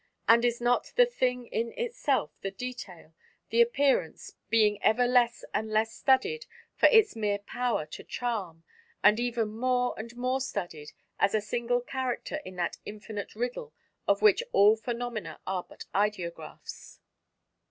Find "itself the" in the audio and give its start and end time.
1.77-2.49